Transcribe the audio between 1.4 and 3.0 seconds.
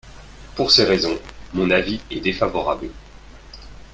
mon avis est défavorable.